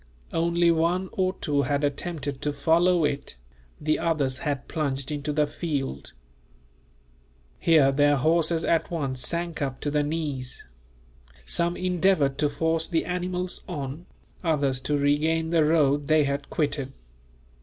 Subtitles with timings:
[0.33, 3.37] Only one or two had attempted to follow it,
[3.79, 6.13] the others had plunged into the field.
[7.59, 10.65] Here their horses at once sank up to the knees.
[11.45, 14.07] Some endeavoured to force the animals on,
[14.43, 16.93] others to regain the road they had quitted.